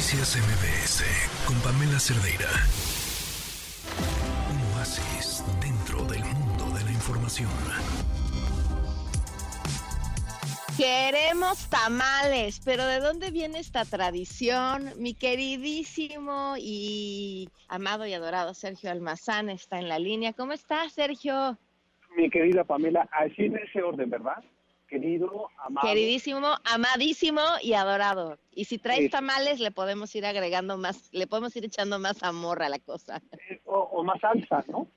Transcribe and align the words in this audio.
Noticias 0.00 0.34
MBS 0.34 1.04
con 1.46 1.60
Pamela 1.60 2.00
Cerdeira. 2.00 2.48
Un 4.50 4.78
oasis 4.78 5.44
dentro 5.60 6.02
del 6.10 6.24
mundo 6.24 6.74
de 6.74 6.84
la 6.84 6.90
información. 6.90 7.50
Queremos 10.78 11.68
tamales, 11.68 12.62
pero 12.64 12.86
¿de 12.86 13.00
dónde 13.00 13.30
viene 13.30 13.58
esta 13.58 13.84
tradición? 13.84 14.90
Mi 14.96 15.12
queridísimo 15.12 16.54
y 16.58 17.50
amado 17.68 18.06
y 18.06 18.14
adorado 18.14 18.54
Sergio 18.54 18.90
Almazán 18.90 19.50
está 19.50 19.78
en 19.78 19.90
la 19.90 19.98
línea. 19.98 20.32
¿Cómo 20.32 20.54
estás, 20.54 20.94
Sergio? 20.94 21.58
Mi 22.16 22.30
querida 22.30 22.64
Pamela, 22.64 23.06
así 23.12 23.44
en 23.44 23.58
ese 23.58 23.82
orden, 23.82 24.08
¿verdad? 24.08 24.42
Querido, 24.90 25.48
amado. 25.58 25.86
Queridísimo, 25.86 26.48
amadísimo 26.64 27.40
y 27.62 27.72
adorado. 27.74 28.38
Y 28.52 28.64
si 28.64 28.78
traes 28.78 29.10
tamales, 29.10 29.60
le 29.60 29.70
podemos 29.70 30.14
ir 30.14 30.26
agregando 30.26 30.76
más, 30.76 31.08
le 31.12 31.26
podemos 31.26 31.54
ir 31.56 31.64
echando 31.64 31.98
más 31.98 32.22
amor 32.22 32.62
a 32.62 32.68
la 32.68 32.80
cosa. 32.80 33.22
Eh, 33.48 33.60
o, 33.64 34.02
más 34.02 34.20
salsa, 34.20 34.64
¿no? 34.68 34.88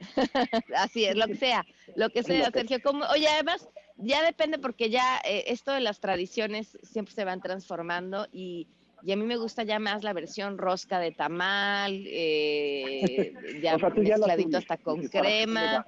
Así 0.76 1.04
es, 1.04 1.16
lo 1.16 1.26
que 1.26 1.36
sea, 1.36 1.64
lo 1.94 2.10
que 2.10 2.22
sea, 2.22 2.50
Sergio. 2.50 2.82
Como, 2.82 3.04
oye, 3.06 3.28
además, 3.28 3.68
ya 3.96 4.22
depende 4.22 4.58
porque 4.58 4.90
ya 4.90 5.18
eh, 5.24 5.44
esto 5.46 5.72
de 5.72 5.80
las 5.80 6.00
tradiciones 6.00 6.76
siempre 6.82 7.14
se 7.14 7.24
van 7.24 7.40
transformando 7.40 8.26
y, 8.32 8.66
y, 9.02 9.12
a 9.12 9.16
mí 9.16 9.24
me 9.24 9.36
gusta 9.36 9.62
ya 9.62 9.78
más 9.78 10.02
la 10.02 10.12
versión 10.12 10.58
rosca 10.58 10.98
de 10.98 11.12
tamal, 11.12 12.04
eh, 12.06 13.32
ya 13.62 13.78
mezcladito 13.78 14.58
hasta 14.58 14.76
con 14.76 15.06
crema 15.08 15.86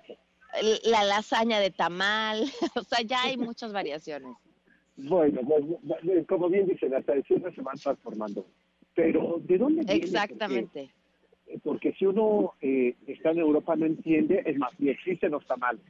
la 0.84 1.04
lasaña 1.04 1.60
de 1.60 1.70
tamal, 1.70 2.42
o 2.76 2.82
sea, 2.82 3.02
ya 3.04 3.22
hay 3.22 3.36
muchas 3.36 3.72
variaciones. 3.72 4.32
Bueno, 4.96 5.40
como 6.26 6.48
bien 6.48 6.66
dice, 6.66 6.88
las 6.88 7.04
tradiciones 7.04 7.54
se 7.54 7.62
van 7.62 7.76
transformando. 7.76 8.46
Pero, 8.94 9.40
¿de 9.44 9.58
dónde 9.58 9.84
viene? 9.84 9.94
Exactamente. 9.94 10.90
Porque, 11.62 11.92
si 11.92 12.06
uno 12.06 12.54
eh, 12.62 12.94
está 13.06 13.30
en 13.30 13.38
Europa 13.38 13.76
no 13.76 13.84
entiende, 13.84 14.42
es 14.46 14.56
más, 14.56 14.72
ni 14.78 14.88
existen 14.88 15.32
los 15.32 15.46
tamales. 15.46 15.82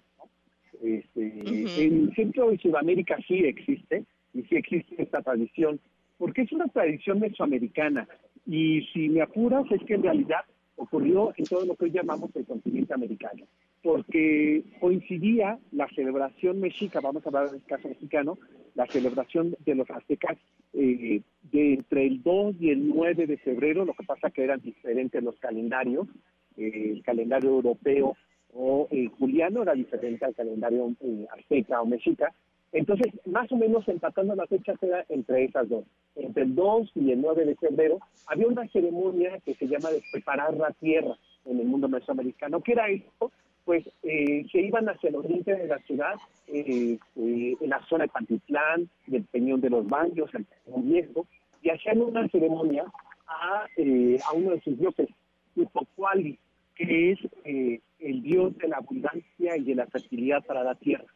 Este, 0.83 1.84
En 1.86 2.12
Centro 2.14 2.52
y 2.52 2.58
Sudamérica 2.58 3.17
sí 3.27 3.45
existe, 3.45 4.05
y 4.34 4.42
sí 4.42 4.56
existe 4.56 5.00
esta 5.00 5.23
tradición, 5.23 5.80
porque 6.19 6.42
es 6.42 6.52
una 6.52 6.67
tradición 6.67 7.20
mesoamericana. 7.20 8.08
Y 8.45 8.83
si 8.92 9.08
me 9.08 9.23
apuras, 9.23 9.64
es 9.70 9.83
que 9.84 9.95
en 9.95 10.02
realidad 10.02 10.45
ocurrió 10.77 11.33
en 11.36 11.45
todo 11.47 11.64
lo 11.64 11.77
que 11.77 11.86
hoy 11.86 11.92
llamamos 11.92 12.34
el 12.34 12.45
continente 12.45 12.92
americano 12.92 13.47
porque 13.87 14.65
coincidía 14.81 15.61
la 15.70 15.87
celebración 15.95 16.59
mexica, 16.59 16.98
vamos 17.01 17.25
a 17.25 17.29
hablar 17.29 17.53
del 17.53 17.62
caso 17.62 17.89
mexicano, 17.89 18.37
la 18.75 18.84
celebración 18.89 19.55
de 19.65 19.77
los 19.77 19.89
aztecas 19.89 20.37
eh, 20.73 21.20
de 21.53 21.75
entre 21.75 22.05
el 22.09 22.20
2 22.20 22.57
y 22.59 22.70
el 22.70 22.89
9 22.89 23.29
de 23.29 23.37
febrero, 23.37 23.84
lo 23.84 23.95
que 23.95 24.03
pasa 24.03 24.31
que 24.31 24.42
eran 24.42 24.61
diferentes 24.61 25.23
los 25.23 25.37
calendarios, 25.37 26.09
eh, 26.57 26.95
el 26.97 27.05
calendario 27.05 27.51
europeo 27.51 28.17
o 28.55 28.89
el 28.91 29.07
juliano 29.11 29.62
era 29.62 29.75
diferente 29.75 30.25
al 30.25 30.34
calendario 30.34 30.92
eh, 31.01 31.25
azteca 31.39 31.81
o 31.81 31.87
mexica, 31.87 32.33
entonces 32.73 33.12
más 33.25 33.53
o 33.53 33.57
menos 33.57 33.87
empatando 33.87 34.34
las 34.34 34.48
fechas 34.48 34.83
era 34.83 35.07
entre 35.09 35.45
esas 35.45 35.69
dos, 35.69 35.84
entre 36.17 36.42
el 36.42 36.57
2 36.57 36.91
y 36.97 37.12
el 37.12 37.20
9 37.20 37.45
de 37.45 37.55
febrero 37.55 38.01
había 38.27 38.48
una 38.48 38.67
ceremonia 38.67 39.39
que 39.45 39.55
se 39.55 39.69
llama 39.69 39.91
de 39.91 40.03
preparar 40.11 40.57
la 40.57 40.73
tierra 40.73 41.17
en 41.45 41.61
el 41.61 41.67
mundo 41.67 41.89
mesoamericano, 41.89 42.61
que 42.61 42.73
era 42.73 42.89
esto, 42.89 43.31
pues 43.67 43.84
eh, 44.05 44.47
se 44.50 44.61
iban 44.61 44.89
hacia 44.89 45.11
el 45.11 45.17
oriente 45.17 45.55
de 45.55 45.67
la 45.67 45.78
ciudad, 45.81 46.14
eh, 46.47 46.97
eh, 47.17 47.56
en 47.61 47.69
la 47.69 47.84
zona 47.89 48.05
de 48.05 48.11
Pantitlán, 48.11 48.89
del 49.08 49.25
Peñón 49.25 49.61
de 49.61 49.70
los 49.70 49.86
Baños, 49.89 50.31
el 50.34 50.47
Peñón 50.64 50.89
Viejo, 50.89 51.27
y 51.62 51.70
hacían 51.70 52.00
una 52.00 52.28
ceremonia 52.28 52.84
a, 53.27 53.64
a 53.64 54.33
uno 54.34 54.53
de 54.53 54.61
sus 54.61 54.78
dioses, 54.78 55.08
Upocuali, 55.56 56.39
que 56.77 57.11
es 57.12 57.19
el 57.45 58.23
dios 58.23 58.57
de 58.58 58.68
la 58.68 58.77
abundancia 58.77 59.57
y 59.57 59.64
de 59.64 59.74
la 59.74 59.86
fertilidad 59.86 60.45
para 60.45 60.63
la 60.63 60.77
tierra. 60.77 61.07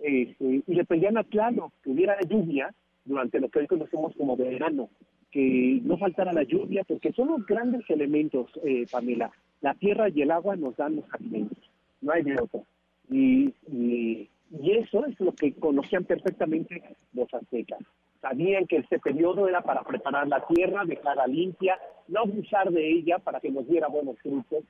y 0.00 0.34
le 0.66 0.84
pedían 0.84 1.16
a 1.16 1.22
Tlano 1.22 1.72
que 1.82 1.90
hubiera 1.90 2.18
lluvia 2.22 2.74
durante 3.04 3.38
lo 3.38 3.48
que 3.50 3.60
hoy 3.60 3.66
conocemos 3.68 4.16
como 4.16 4.36
verano, 4.36 4.88
que 5.30 5.80
no 5.84 5.96
faltara 5.96 6.32
la 6.32 6.42
lluvia, 6.42 6.82
porque 6.82 7.12
son 7.12 7.28
los 7.28 7.46
grandes 7.46 7.88
elementos, 7.88 8.50
Pamela. 8.90 9.30
La 9.60 9.74
tierra 9.74 10.08
y 10.08 10.22
el 10.22 10.32
agua 10.32 10.56
nos 10.56 10.76
dan 10.76 10.96
los 10.96 11.04
alimentos 11.12 11.58
no 12.04 12.12
hay 12.12 12.22
de 12.22 12.40
otro. 12.40 12.64
Y, 13.10 13.54
y, 13.70 14.30
eso 14.70 15.04
es 15.06 15.18
lo 15.18 15.32
que 15.32 15.52
conocían 15.54 16.04
perfectamente 16.04 16.82
los 17.12 17.32
aztecas. 17.34 17.80
Sabían 18.20 18.66
que 18.66 18.76
este 18.76 18.98
periodo 19.00 19.48
era 19.48 19.62
para 19.62 19.82
preparar 19.82 20.28
la 20.28 20.46
tierra, 20.46 20.84
dejarla 20.84 21.26
limpia, 21.26 21.76
no 22.08 22.20
abusar 22.20 22.70
de 22.70 22.88
ella 22.88 23.18
para 23.18 23.40
que 23.40 23.50
nos 23.50 23.66
diera 23.66 23.88
buenos 23.88 24.16
frutos. 24.20 24.64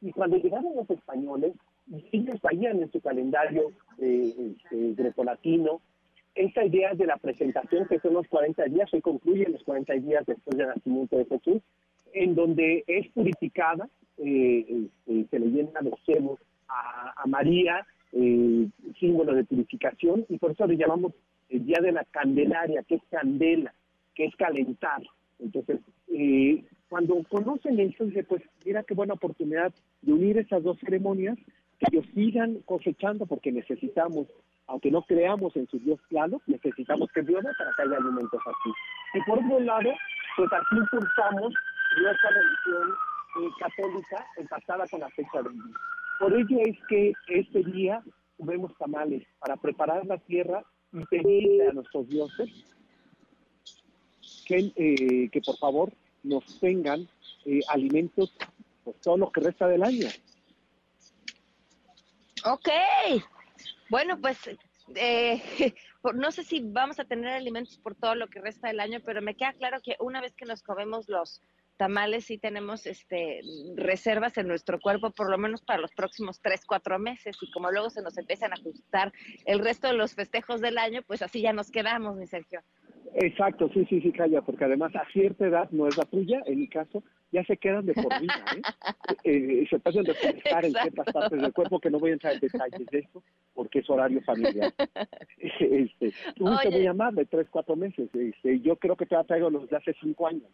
Y 0.00 0.12
cuando 0.12 0.36
llegaron 0.36 0.76
los 0.76 0.88
españoles, 0.88 1.54
ellos 2.12 2.40
traían 2.40 2.80
en 2.80 2.92
su 2.92 3.00
calendario 3.00 3.72
eh, 3.98 4.54
este, 4.62 4.94
grecolatino 4.94 5.80
esta 6.34 6.64
idea 6.64 6.94
de 6.94 7.06
la 7.06 7.16
presentación, 7.16 7.86
que 7.86 8.00
son 8.00 8.14
los 8.14 8.26
40 8.26 8.64
días, 8.64 8.92
hoy 8.92 9.00
concluyen 9.00 9.52
los 9.52 9.62
40 9.62 9.94
días 9.94 10.26
después 10.26 10.56
del 10.56 10.68
nacimiento 10.68 11.16
de 11.16 11.26
Jesús, 11.26 11.62
en 12.12 12.34
donde 12.34 12.84
es 12.86 13.08
purificada, 13.12 13.88
eh, 14.18 14.88
este, 15.06 15.26
se 15.30 15.38
le 15.38 15.46
llena 15.46 15.80
de 15.80 15.92
cebo 16.04 16.38
a, 17.16 17.26
María, 17.26 17.86
eh, 18.12 18.68
símbolo 18.98 19.34
de 19.34 19.44
purificación, 19.44 20.24
y 20.28 20.38
por 20.38 20.52
eso 20.52 20.66
le 20.66 20.76
llamamos 20.76 21.12
el 21.48 21.64
Día 21.64 21.78
de 21.80 21.92
la 21.92 22.04
Candelaria, 22.04 22.82
que 22.82 22.96
es 22.96 23.02
candela, 23.10 23.72
que 24.14 24.26
es 24.26 24.36
calentar. 24.36 25.02
Entonces, 25.38 25.80
eh, 26.08 26.64
cuando 26.88 27.22
conocen 27.28 27.80
eso, 27.80 28.04
pues 28.28 28.42
mira 28.64 28.82
qué 28.84 28.94
buena 28.94 29.14
oportunidad 29.14 29.74
de 30.02 30.12
unir 30.12 30.38
esas 30.38 30.62
dos 30.62 30.78
ceremonias, 30.78 31.36
que 31.78 31.86
ellos 31.90 32.06
sigan 32.14 32.60
cosechando, 32.64 33.26
porque 33.26 33.50
necesitamos, 33.50 34.28
aunque 34.66 34.90
no 34.90 35.02
creamos 35.02 35.56
en 35.56 35.66
su 35.66 35.78
Dios 35.78 36.00
claro, 36.08 36.40
necesitamos 36.46 37.10
que 37.12 37.22
llueva 37.22 37.50
para 37.58 37.70
que 37.76 37.82
haya 37.82 37.96
alimentos 37.96 38.40
aquí. 38.46 38.70
Y 39.14 39.20
por 39.22 39.38
otro 39.38 39.60
lado, 39.60 39.90
pues 40.36 40.52
aquí 40.52 40.76
impulsamos 40.76 41.52
nuestra 42.00 42.30
religión 42.30 42.90
eh, 43.40 43.50
católica 43.58 44.26
empatada 44.36 44.86
con 44.88 45.00
la 45.00 45.08
fecha 45.10 45.42
del 45.42 45.52
día. 45.52 45.74
Por 46.18 46.32
ello 46.34 46.58
es 46.64 46.78
que 46.88 47.12
este 47.28 47.62
día 47.64 48.02
comemos 48.36 48.76
tamales 48.78 49.26
para 49.38 49.56
preparar 49.56 50.06
la 50.06 50.18
tierra 50.18 50.64
y 50.92 51.04
pedirle 51.06 51.68
a 51.68 51.72
nuestros 51.72 52.08
dioses 52.08 52.50
que, 54.46 54.72
eh, 54.76 55.28
que 55.30 55.40
por 55.40 55.56
favor 55.56 55.92
nos 56.22 56.60
tengan 56.60 57.08
eh, 57.44 57.60
alimentos 57.68 58.32
pues, 58.84 58.96
todo 59.00 59.16
lo 59.16 59.32
que 59.32 59.40
resta 59.40 59.66
del 59.66 59.82
año. 59.82 60.08
Ok, 62.44 62.68
bueno, 63.88 64.20
pues 64.20 64.38
eh, 64.94 65.42
no 66.14 66.30
sé 66.30 66.44
si 66.44 66.60
vamos 66.60 66.98
a 66.98 67.04
tener 67.04 67.28
alimentos 67.28 67.78
por 67.78 67.94
todo 67.94 68.14
lo 68.14 68.28
que 68.28 68.40
resta 68.40 68.68
del 68.68 68.80
año, 68.80 69.00
pero 69.04 69.22
me 69.22 69.34
queda 69.34 69.54
claro 69.54 69.80
que 69.82 69.96
una 70.00 70.20
vez 70.20 70.34
que 70.34 70.44
nos 70.44 70.62
comemos 70.62 71.08
los 71.08 71.40
tamales 71.76 72.24
sí 72.26 72.38
tenemos 72.38 72.86
este 72.86 73.40
reservas 73.76 74.36
en 74.38 74.48
nuestro 74.48 74.80
cuerpo 74.80 75.10
por 75.10 75.30
lo 75.30 75.38
menos 75.38 75.62
para 75.62 75.80
los 75.80 75.92
próximos 75.92 76.40
tres, 76.40 76.64
cuatro 76.66 76.98
meses 76.98 77.36
y 77.40 77.50
como 77.50 77.70
luego 77.70 77.90
se 77.90 78.02
nos 78.02 78.16
empiezan 78.18 78.52
a 78.52 78.56
ajustar 78.56 79.12
el 79.44 79.58
resto 79.58 79.88
de 79.88 79.94
los 79.94 80.14
festejos 80.14 80.60
del 80.60 80.78
año, 80.78 81.02
pues 81.06 81.22
así 81.22 81.40
ya 81.42 81.52
nos 81.52 81.70
quedamos, 81.70 82.16
mi 82.16 82.26
Sergio. 82.26 82.60
Exacto, 83.14 83.70
sí, 83.72 83.84
sí, 83.88 84.00
sí, 84.00 84.12
calla, 84.12 84.42
porque 84.42 84.64
además 84.64 84.94
a 84.96 85.06
cierta 85.12 85.46
edad, 85.46 85.70
no 85.70 85.86
es 85.86 85.96
la 85.96 86.04
tuya, 86.04 86.42
en 86.46 86.58
mi 86.58 86.68
caso, 86.68 87.04
ya 87.30 87.44
se 87.44 87.56
quedan 87.56 87.86
de 87.86 87.94
por 87.94 88.20
vida, 88.20 88.44
¿eh? 88.56 88.62
eh 89.24 89.66
se 89.70 89.78
pasan 89.78 90.02
de 90.02 90.12
estar 90.12 90.64
en 90.64 90.72
ciertas 90.72 91.12
partes 91.12 91.40
del 91.40 91.52
cuerpo, 91.52 91.78
que 91.78 91.90
no 91.90 92.00
voy 92.00 92.10
a 92.10 92.14
entrar 92.14 92.34
en 92.34 92.40
detalles 92.40 92.86
de 92.90 92.98
eso, 92.98 93.22
porque 93.52 93.80
es 93.80 93.90
horario 93.90 94.20
familiar. 94.22 94.72
este, 95.38 96.12
tú 96.34 96.44
te 96.60 96.70
voy 96.70 96.86
a 96.86 96.90
amar 96.90 97.14
de 97.14 97.24
tres, 97.26 97.46
cuatro 97.50 97.76
meses, 97.76 98.08
este, 98.14 98.60
yo 98.60 98.76
creo 98.76 98.96
que 98.96 99.06
te 99.06 99.16
traigo 99.24 99.48
los 99.48 99.68
de 99.68 99.76
hace 99.76 99.94
cinco 100.00 100.26
años. 100.26 100.50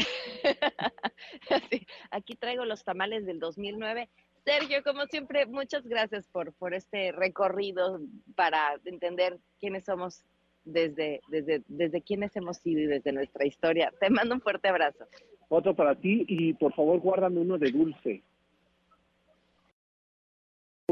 aquí 2.10 2.34
traigo 2.36 2.64
los 2.64 2.84
tamales 2.84 3.26
del 3.26 3.38
2009. 3.38 4.08
Sergio, 4.44 4.82
como 4.82 5.04
siempre, 5.06 5.46
muchas 5.46 5.86
gracias 5.86 6.26
por, 6.28 6.52
por 6.54 6.74
este 6.74 7.12
recorrido 7.12 8.00
para 8.34 8.80
entender 8.84 9.38
quiénes 9.60 9.84
somos 9.84 10.24
desde, 10.64 11.20
desde, 11.28 11.62
desde 11.68 12.02
quiénes 12.02 12.34
hemos 12.36 12.56
sido 12.58 12.80
y 12.80 12.86
desde 12.86 13.12
nuestra 13.12 13.46
historia. 13.46 13.92
Te 14.00 14.10
mando 14.10 14.34
un 14.34 14.40
fuerte 14.40 14.68
abrazo. 14.68 15.06
Otro 15.48 15.74
para 15.74 15.94
ti 15.94 16.24
y 16.28 16.54
por 16.54 16.72
favor 16.74 17.00
guárdame 17.00 17.40
uno 17.40 17.58
de 17.58 17.70
dulce. 17.70 18.22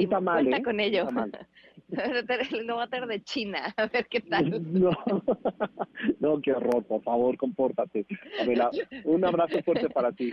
Un 0.04 0.08
tamal, 0.10 0.44
cuenta 0.44 0.56
¿eh? 0.58 0.62
con 0.62 0.80
ello. 0.80 1.08
Lo 2.64 2.74
voy 2.74 2.84
a 2.84 2.86
tener 2.88 3.08
de 3.08 3.22
China, 3.22 3.72
a 3.76 3.86
ver 3.86 4.06
qué 4.08 4.20
tal. 4.20 4.62
No, 4.72 4.90
no, 6.20 6.40
qué 6.40 6.52
horror, 6.52 6.84
por 6.84 7.02
favor, 7.02 7.36
compórtate. 7.36 8.06
Pamela, 8.38 8.70
un 9.04 9.24
abrazo 9.24 9.62
fuerte 9.64 9.88
para 9.90 10.12
ti. 10.12 10.32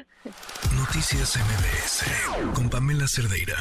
Noticias 0.77 1.37
MBS 1.37 2.53
con 2.53 2.69
Pamela 2.69 3.07
Cerdeira. 3.07 3.55